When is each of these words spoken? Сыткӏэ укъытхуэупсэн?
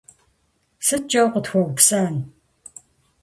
Сыткӏэ 0.85 1.19
укъытхуэупсэн? 1.25 2.15